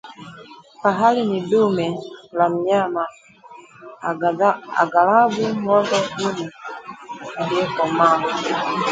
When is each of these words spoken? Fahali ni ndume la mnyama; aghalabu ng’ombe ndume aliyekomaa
Fahali 0.81 1.21
ni 1.29 1.37
ndume 1.45 1.85
la 2.37 2.45
mnyama; 2.53 3.03
aghalabu 4.81 5.41
ng’ombe 5.61 5.97
ndume 6.07 6.45
aliyekomaa 7.39 8.17